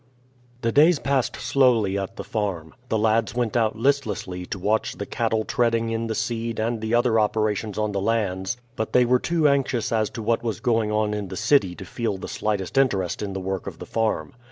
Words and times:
The 0.63 0.71
days 0.71 0.97
passed 0.97 1.35
slowly 1.35 1.95
at 1.95 2.15
the 2.15 2.23
farm. 2.23 2.73
The 2.89 2.97
lads 2.97 3.35
went 3.35 3.55
out 3.55 3.75
listlessly 3.75 4.47
to 4.47 4.57
watch 4.57 4.95
the 4.97 5.05
cattle 5.05 5.45
treading 5.45 5.91
in 5.91 6.07
the 6.07 6.15
seed 6.15 6.59
and 6.59 6.81
the 6.81 6.95
other 6.95 7.19
operations 7.19 7.77
on 7.77 7.91
the 7.91 8.01
lands, 8.01 8.57
but 8.75 8.93
they 8.93 9.05
were 9.05 9.19
too 9.19 9.47
anxious 9.47 9.91
as 9.91 10.09
to 10.17 10.23
what 10.23 10.41
was 10.41 10.59
going 10.59 10.91
on 10.91 11.13
in 11.13 11.27
the 11.27 11.37
city 11.37 11.75
to 11.75 11.85
feel 11.85 12.17
the 12.17 12.27
slightest 12.27 12.79
interest 12.79 13.21
in 13.21 13.33
the 13.33 13.39
work 13.39 13.67
of 13.67 13.77
the 13.77 13.85
farm. 13.85 14.33